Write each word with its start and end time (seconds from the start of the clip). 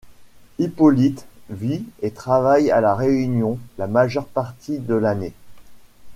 Hippolyte 0.57 1.27
vit 1.51 1.83
et 2.01 2.09
travaille 2.09 2.71
à 2.71 2.81
La 2.81 2.95
Réunion 2.95 3.59
la 3.77 3.85
majeure 3.85 4.25
partie 4.25 4.79
de 4.79 4.95
l'année. 4.95 5.33